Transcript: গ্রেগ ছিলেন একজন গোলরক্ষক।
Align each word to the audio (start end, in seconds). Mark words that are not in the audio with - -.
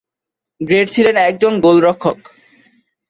গ্রেগ 0.61 0.87
ছিলেন 0.87 1.15
একজন 1.29 1.53
গোলরক্ষক। 1.59 2.17